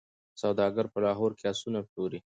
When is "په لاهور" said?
0.93-1.31